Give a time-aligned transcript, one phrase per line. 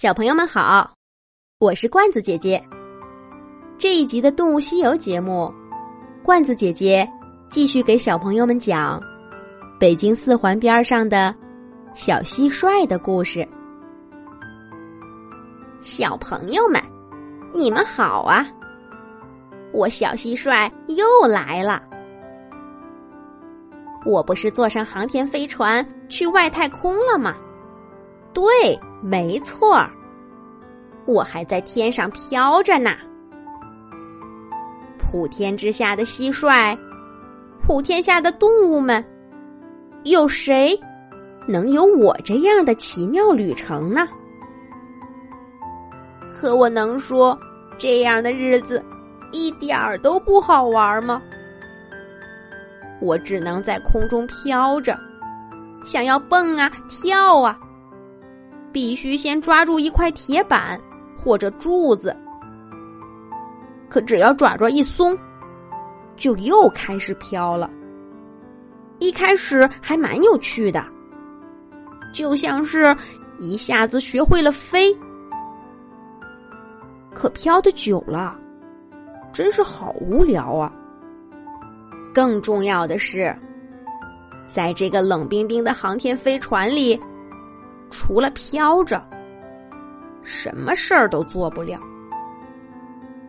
[0.00, 0.94] 小朋友们好，
[1.58, 2.58] 我是罐子姐姐。
[3.76, 5.52] 这一集的《动物西游》节目，
[6.22, 7.06] 罐子姐姐
[7.50, 8.98] 继续给小朋友们讲
[9.78, 11.34] 北京四环边上的
[11.92, 13.46] 小蟋蟀的故事。
[15.82, 16.82] 小朋友们，
[17.52, 18.42] 你们好啊！
[19.70, 21.82] 我小蟋蟀又来了。
[24.06, 27.36] 我不是坐上航天飞船去外太空了吗？
[28.32, 29.90] 对，没错儿，
[31.06, 32.90] 我还在天上飘着呢。
[34.98, 36.78] 普天之下的蟋蟀，
[37.62, 39.04] 普天下的动物们，
[40.04, 40.78] 有谁
[41.48, 44.06] 能有我这样的奇妙旅程呢？
[46.32, 47.38] 可我能说
[47.76, 48.82] 这样的日子
[49.32, 51.20] 一点儿都不好玩吗？
[53.00, 54.98] 我只能在空中飘着，
[55.84, 57.58] 想要蹦啊跳啊，
[58.72, 60.80] 必须先抓住一块铁板
[61.16, 62.16] 或者柱子。
[63.88, 65.16] 可只要爪爪一松，
[66.16, 67.70] 就又开始飘了。
[68.98, 70.84] 一开始还蛮有趣的，
[72.12, 72.94] 就像是
[73.38, 74.96] 一下子学会了飞。
[77.12, 78.38] 可飘的久了，
[79.32, 80.72] 真是好无聊啊！
[82.14, 83.34] 更重要的是，
[84.46, 87.00] 在这个冷冰冰的航天飞船里，
[87.90, 89.04] 除了飘着，
[90.22, 91.78] 什么事儿都做不了。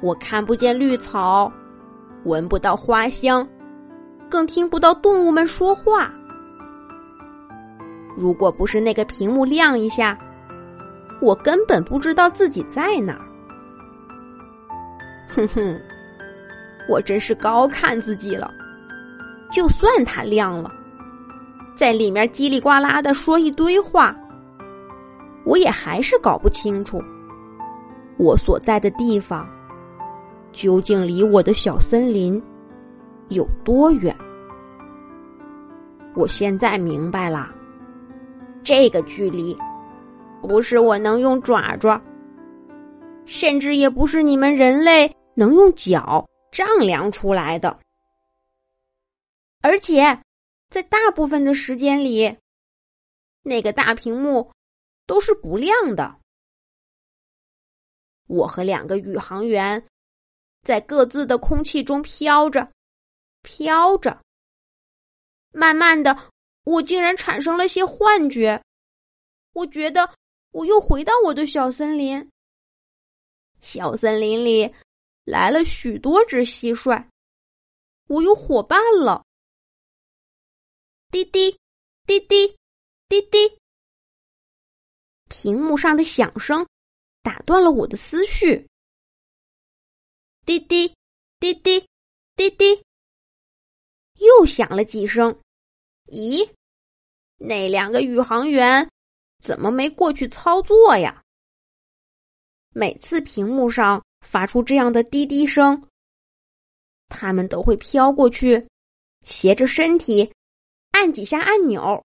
[0.00, 1.52] 我看不见绿草，
[2.24, 3.46] 闻不到花香，
[4.28, 6.12] 更听不到动物们说话。
[8.16, 10.18] 如果不是那个屏幕亮一下，
[11.20, 13.24] 我根本不知道自己在哪儿。
[15.28, 15.80] 哼哼，
[16.88, 18.50] 我真是高看自己了。
[19.50, 20.72] 就算它亮了，
[21.74, 24.14] 在里面叽里呱啦的说一堆话，
[25.44, 27.02] 我也还是搞不清楚
[28.18, 29.48] 我所在的地方
[30.52, 32.42] 究竟离我的小森林
[33.28, 34.14] 有多远。
[36.14, 37.54] 我现在明白了，
[38.64, 39.56] 这个距离
[40.42, 42.00] 不是我能用爪爪，
[43.24, 47.78] 甚至也不是你们人类能用脚丈量出来的。
[49.62, 50.18] 而且，
[50.70, 52.36] 在大部分的时间里，
[53.42, 54.50] 那个大屏幕
[55.08, 56.20] 都是不亮的。
[58.26, 59.82] 我和两个宇航员
[60.60, 62.70] 在各自的空气中飘着，
[63.42, 64.22] 飘着。
[65.50, 66.30] 慢慢的，
[66.64, 68.62] 我竟然产生了些幻觉，
[69.54, 70.14] 我觉得
[70.50, 72.30] 我又回到我的小森林。
[73.62, 74.74] 小森林里
[75.24, 77.08] 来了许多只蟋蟀，
[78.08, 79.24] 我有伙伴了。
[81.10, 81.58] 滴滴，
[82.06, 82.54] 滴滴，
[83.08, 83.58] 滴滴。
[85.28, 86.66] 屏幕上的响声
[87.22, 88.66] 打断了我的思绪。
[90.44, 90.94] 滴滴，
[91.38, 91.86] 滴滴，
[92.36, 92.82] 滴滴，
[94.14, 95.38] 又响了几声。
[96.06, 96.48] 咦，
[97.36, 98.88] 那两个宇航员
[99.42, 101.22] 怎么没过去操作呀？
[102.70, 105.88] 每次屏幕上发出这样的滴滴声，
[107.08, 108.66] 他们都会飘过去，
[109.24, 110.32] 斜着身体。
[110.90, 112.02] 按几下按钮，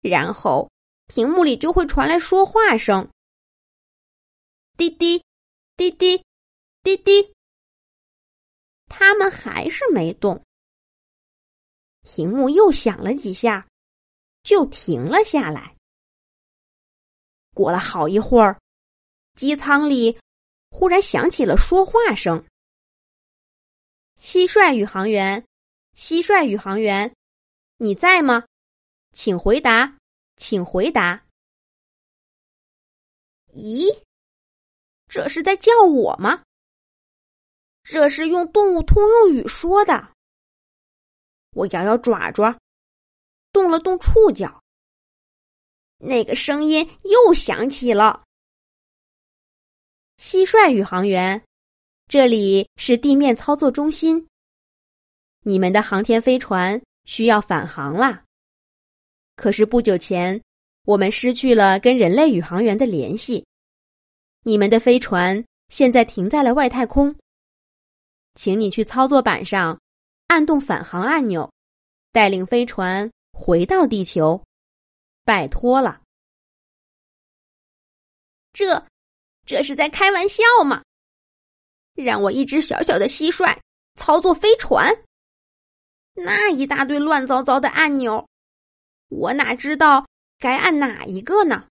[0.00, 0.70] 然后
[1.14, 3.08] 屏幕里就会传来说话声
[4.76, 5.22] ：“滴滴，
[5.76, 6.20] 滴滴，
[6.82, 7.32] 滴滴。”
[8.90, 10.44] 他们还是没动。
[12.02, 13.64] 屏幕又响了几下，
[14.42, 15.76] 就停了下来。
[17.54, 18.60] 过了好一会儿，
[19.36, 20.18] 机舱里
[20.68, 22.44] 忽然响起了说话声
[24.18, 25.46] ：“蟋蟀宇航员，
[25.94, 27.14] 蟋蟀宇航员。”
[27.78, 28.44] 你在吗？
[29.12, 29.96] 请回答，
[30.36, 31.24] 请回答。
[33.52, 33.86] 咦，
[35.08, 36.42] 这是在叫我吗？
[37.82, 40.12] 这是用动物通用语说的。
[41.52, 42.58] 我摇摇爪爪，
[43.52, 44.62] 动了动触角，
[45.98, 48.24] 那个声音又响起了。
[50.16, 51.44] 蟋蟀宇航员，
[52.08, 54.28] 这里是地面操作中心，
[55.40, 56.80] 你们的航天飞船。
[57.06, 58.23] 需要返航啦。
[59.36, 60.40] 可是不久前，
[60.84, 63.44] 我们失去了跟人类宇航员的联系。
[64.42, 67.14] 你们的飞船现在停在了外太空，
[68.34, 69.80] 请你去操作板上
[70.28, 71.50] 按动返航按钮，
[72.12, 74.42] 带领飞船回到地球。
[75.24, 76.00] 拜托了。
[78.52, 78.86] 这，
[79.46, 80.82] 这是在开玩笑吗？
[81.94, 83.56] 让我一只小小的蟋蟀
[83.94, 84.94] 操作飞船？
[86.12, 88.28] 那一大堆乱糟糟的按钮，
[89.08, 90.06] 我哪知道
[90.38, 91.68] 该按哪一个呢？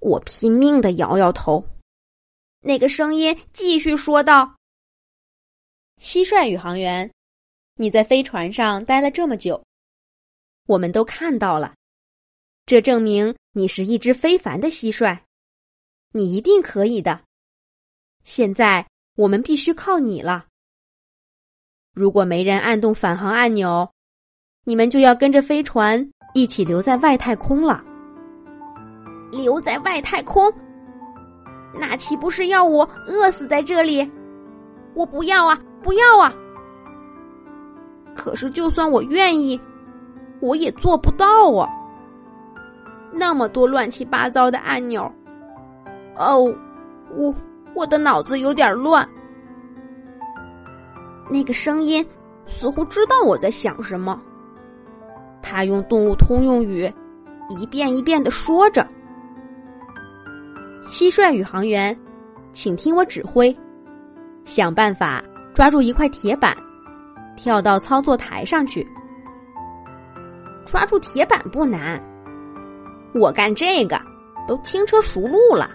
[0.00, 1.66] 我拼命的摇摇头。
[2.60, 4.56] 那个声音继续说道
[6.00, 7.10] ：“蟋蟀宇航员，
[7.74, 9.64] 你在飞船上待了这么久，
[10.66, 11.74] 我们都看到了，
[12.66, 15.20] 这证明你是一只非凡的蟋蟀，
[16.12, 17.24] 你一定可以的。
[18.24, 20.46] 现在我们必须靠你了。
[21.92, 23.92] 如果没人按动返航按钮，
[24.68, 27.82] 你们就要跟着飞船一起留在外太空了。
[29.30, 30.52] 留在外太空。”
[31.72, 34.06] 那岂不是要我饿死在这里？
[34.92, 36.30] 我不要啊，不要啊！
[38.14, 39.58] 可是，就算我愿意，
[40.40, 41.66] 我也做不到啊。
[43.10, 45.10] 那么多乱七八糟的按钮，
[46.14, 46.54] 哦，
[47.16, 47.34] 我
[47.74, 49.08] 我的脑子有点乱。
[51.30, 52.06] 那个声音
[52.44, 54.20] 似乎知道我在想什么，
[55.50, 56.92] 他用动物通用语
[57.48, 58.86] 一遍一遍的说着。
[60.90, 61.98] 蟋蟀宇航员，
[62.52, 63.56] 请听我指挥，
[64.44, 65.24] 想办法
[65.54, 66.54] 抓住一块铁板，
[67.34, 68.86] 跳到操作台上去。
[70.66, 71.98] 抓住铁板不难，
[73.14, 73.98] 我干这个
[74.46, 75.70] 都轻车熟路了。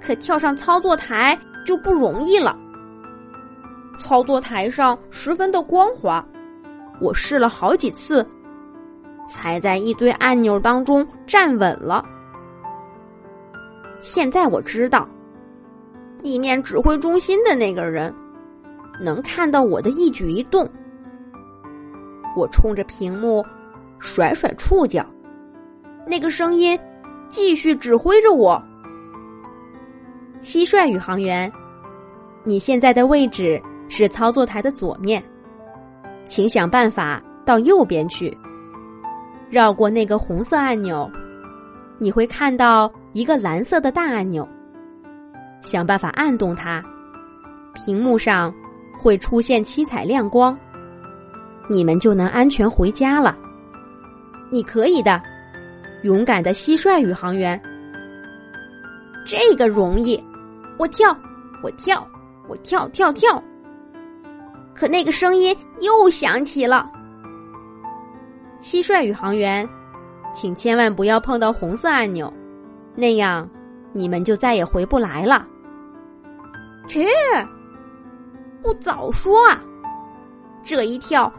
[0.00, 2.56] 可跳上操作台就不容易了。
[3.98, 6.24] 操作台上十分的光滑，
[7.00, 8.24] 我试了好几次，
[9.26, 12.04] 才在一堆按钮当中站稳了。
[13.98, 15.08] 现在我知道，
[16.22, 18.14] 地面指挥中心的那个人
[19.00, 20.68] 能看到我的一举一动。
[22.36, 23.42] 我冲着屏幕
[23.98, 25.04] 甩甩触角，
[26.06, 26.78] 那个声音
[27.28, 28.62] 继续指挥着我。
[30.42, 31.50] 蟋蟀宇航员，
[32.44, 35.24] 你现在的位置是操作台的左面，
[36.26, 38.36] 请想办法到右边去，
[39.50, 41.10] 绕过那个红色按钮，
[41.98, 42.92] 你会看到。
[43.12, 44.46] 一个蓝色的大按钮，
[45.62, 46.84] 想办法按动它，
[47.72, 48.52] 屏幕上
[48.98, 50.54] 会出现七彩亮光，
[51.66, 53.34] 你们就能安全回家了。
[54.50, 55.22] 你可以的，
[56.02, 57.58] 勇敢的蟋蟀宇航员。
[59.24, 60.22] 这个容易，
[60.76, 61.16] 我跳，
[61.62, 62.06] 我跳，
[62.48, 63.42] 我跳跳跳。
[64.74, 66.86] 可那个声音又响起了。
[68.66, 69.64] 蟋蟀宇航员，
[70.34, 72.32] 请千万不要碰到红色按钮。
[72.96, 73.48] 那样，
[73.92, 75.46] 你们就再也回不来了。
[76.88, 77.06] 去，
[78.64, 79.62] 不早说啊！
[80.64, 81.32] 这一跳，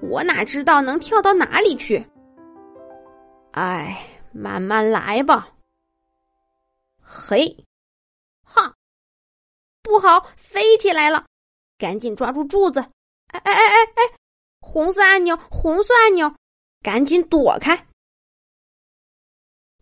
[0.00, 2.02] 我哪知道能跳到哪里去？
[3.50, 4.02] 哎，
[4.32, 5.46] 慢慢来吧。
[7.02, 7.54] 嘿，
[8.46, 8.72] 哈，
[9.82, 11.22] 不好，飞起来了！
[11.76, 12.80] 赶紧抓住柱子！
[13.26, 14.02] 哎哎哎哎哎，
[14.62, 16.34] 红色按钮，红色按钮，
[16.82, 17.86] 赶紧躲开！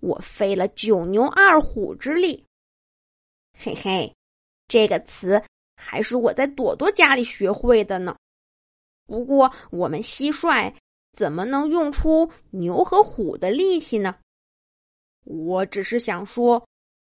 [0.00, 2.44] 我费了九牛二虎之力，
[3.58, 4.14] 嘿嘿，
[4.68, 5.42] 这个词
[5.76, 8.16] 还是我在朵朵家里学会的呢。
[9.06, 10.72] 不过我们蟋蟀
[11.12, 14.18] 怎么能用出牛和虎的力气呢？
[15.24, 16.66] 我只是想说，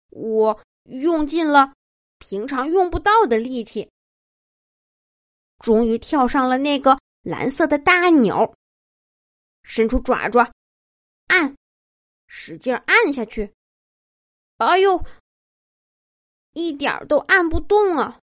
[0.09, 1.73] 我用尽了
[2.19, 3.89] 平常用不到的力气，
[5.59, 8.55] 终于跳上了那个蓝色的大按钮，
[9.63, 10.51] 伸出爪爪，
[11.27, 11.55] 按。
[12.35, 13.53] 使劲按下去，
[14.57, 15.05] 哎呦，
[16.53, 18.19] 一点都按不动啊！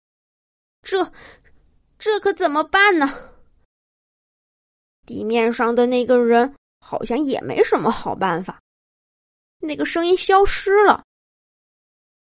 [0.80, 1.12] 这
[1.98, 3.06] 这可怎么办呢？
[5.04, 8.58] 地面上的那个人好像也没什么好办法。
[9.58, 11.04] 那个声音消失了。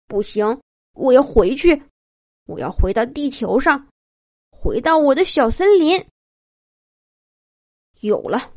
[0.05, 0.45] 不行，
[0.91, 1.81] 我要回去，
[2.45, 3.87] 我要回到地球上，
[4.51, 6.05] 回到我的小森林。
[8.01, 8.53] 有了，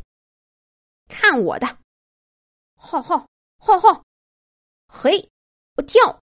[1.08, 1.66] 看我的！
[2.75, 3.18] 吼吼
[3.58, 4.04] 吼吼！
[4.88, 5.30] 嘿，
[5.76, 6.22] 我跳，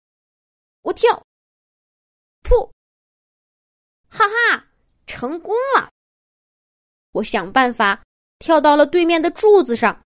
[0.81, 1.25] 我跳，
[2.43, 2.71] 噗！
[4.07, 4.67] 哈哈，
[5.07, 5.91] 成功了！
[7.11, 8.03] 我想办法
[8.39, 10.03] 跳到了对面的柱子上，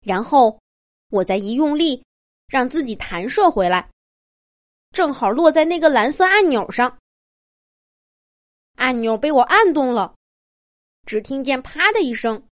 [0.00, 0.60] 然后
[1.08, 2.04] 我再一用力，
[2.46, 3.90] 让自己弹射回来，
[4.90, 6.98] 正好落在那个蓝色按钮上。
[8.76, 10.14] 按钮被我按动了，
[11.06, 12.48] 只听见“啪”的一声，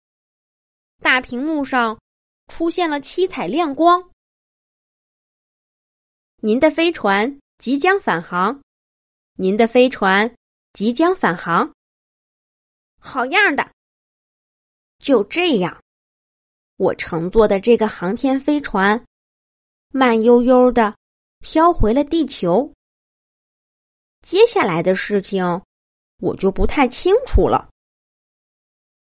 [1.00, 2.00] 大屏幕上。
[2.52, 4.10] 出现了七彩亮光，
[6.38, 8.60] 您的飞船即将返航，
[9.34, 10.36] 您的飞船
[10.74, 11.72] 即将返航。
[13.00, 13.72] 好样的！
[14.98, 15.80] 就这样，
[16.78, 19.06] 我乘坐的这个航天飞船
[19.90, 20.98] 慢悠悠的
[21.42, 22.74] 飘回了地球。
[24.24, 25.46] 接下来的事情
[26.18, 27.70] 我就不太清楚了，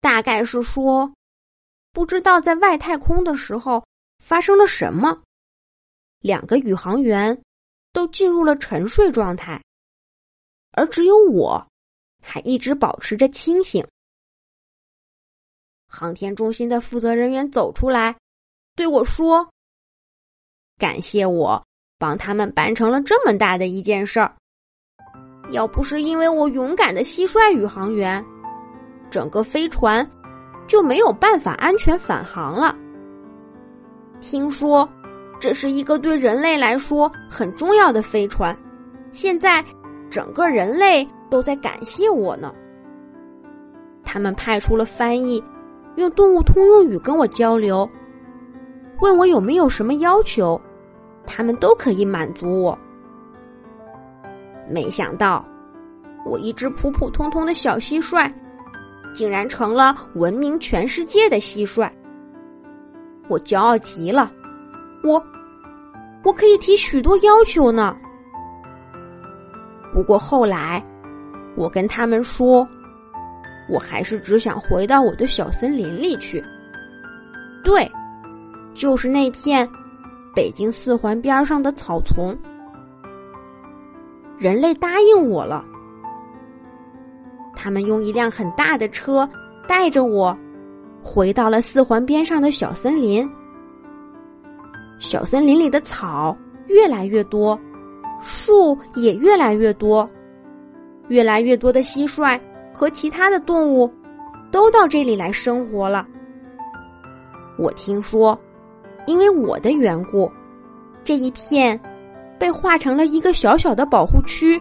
[0.01, 1.13] 大概是说。
[1.93, 3.85] 不知道在外太空的时候
[4.19, 5.23] 发生了什么，
[6.21, 7.39] 两个宇航员
[7.93, 9.63] 都进入了沉睡状态，
[10.73, 11.65] 而只有我
[12.23, 13.87] 还一直保持着清醒。
[15.87, 18.17] 航天中心的负责人员走出来，
[18.75, 19.47] 对我说
[20.79, 21.63] ：“感谢我
[21.99, 24.35] 帮他们办成了这么大的一件事儿。
[25.51, 28.25] 要不是因为我勇敢的蟋蟀宇航员，
[29.11, 30.09] 整个飞船
[30.73, 32.75] 就没有办法安全返航了。
[34.23, 34.89] 听说
[35.39, 38.57] 这是一个对人类来说很重要的飞船，
[39.11, 39.63] 现在
[40.09, 42.51] 整个人类都在感谢我呢。
[44.03, 45.45] 他们派出了翻译。”
[45.97, 47.87] 用动物通用语跟我交流，
[49.03, 50.59] 问我有没有什么要求，
[51.27, 52.79] 他们都可以满足我。
[54.67, 55.45] 没想到，
[56.25, 58.33] 我一只普普通通的小蟋蟀，
[59.13, 61.91] 竟然成了闻名全世界的蟋蟀。
[63.29, 64.33] 我骄傲极了，
[65.05, 65.23] 我
[66.25, 67.97] 我可以提许多要求呢。
[69.93, 70.85] 不过后来，
[71.57, 72.67] 我跟他们说。
[73.69, 76.43] 我还是只想回到我的小森林里去。
[77.63, 77.91] 对，
[78.75, 79.67] 就是那片
[80.35, 82.37] 北京四环边上的草丛。
[84.37, 85.65] 人类答应我了，
[87.55, 89.29] 他们用一辆很大的车
[89.69, 90.37] 带着我
[91.03, 93.29] 回到了四环边上的小森林。
[94.99, 97.59] 小森林里的草越来越多，
[98.21, 100.09] 树也越来越多，
[101.09, 102.41] 越来越多的蟋蟀。
[102.75, 103.93] 和其他的动物
[104.51, 106.09] 都到这里来生活了。
[107.59, 108.37] 我听说，
[109.07, 110.33] 因为我的缘故，
[111.05, 111.79] 这一片
[112.39, 114.59] 被划成了一个小小的保护区。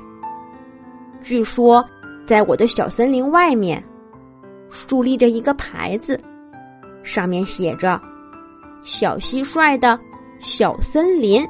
[1.22, 1.84] 据说，
[2.32, 3.84] 在我的小森林外面，
[4.70, 6.18] 竖立着一个牌子，
[7.04, 8.02] 上面写着
[8.82, 10.00] “小蟋蟀的
[10.40, 11.46] 小森林”。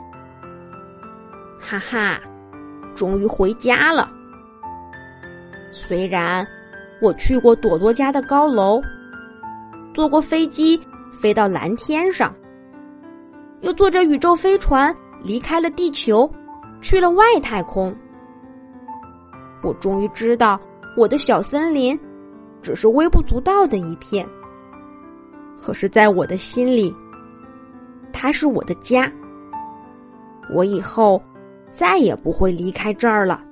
[1.61, 2.19] 哈哈，
[2.95, 4.09] 终于回家了。
[5.71, 6.43] 虽然
[6.99, 8.81] 我去过朵朵家的高楼，
[9.93, 10.81] 坐过飞机
[11.21, 12.33] 飞到蓝天上，
[13.59, 16.27] 又坐着宇宙飞船离开了地球，
[16.81, 17.95] 去了外太空，
[19.61, 20.59] 我终于知道
[20.95, 21.97] 我的小森林
[22.61, 24.27] 只是微不足道的一片。
[25.57, 26.93] 可是，在我的心里，
[28.11, 29.11] 它是我的家，
[30.51, 31.21] 我以后
[31.71, 33.43] 再也不会离开这儿了。